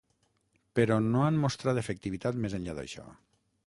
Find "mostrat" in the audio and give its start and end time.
1.45-1.83